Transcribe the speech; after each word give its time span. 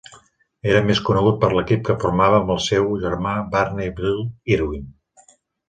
Era 0.69 0.79
més 0.87 1.01
conegut 1.09 1.37
per 1.43 1.49
l'equip 1.57 1.83
que 1.91 1.97
formava 2.05 2.39
amb 2.41 2.55
el 2.55 2.63
seu 2.69 2.89
germà 3.05 3.37
Barney 3.55 3.95
"Bill" 4.03 4.19
Irwin. 4.59 4.93